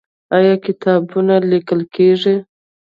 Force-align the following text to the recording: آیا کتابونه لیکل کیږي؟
آیا 0.37 0.55
کتابونه 0.65 1.35
لیکل 1.49 1.79
کیږي؟ 1.93 2.35